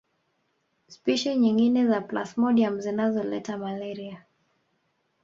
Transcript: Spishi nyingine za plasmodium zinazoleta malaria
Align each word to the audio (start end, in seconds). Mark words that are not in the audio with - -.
Spishi 0.87 1.35
nyingine 1.35 1.87
za 1.87 2.01
plasmodium 2.01 2.81
zinazoleta 2.81 3.57
malaria 3.57 4.25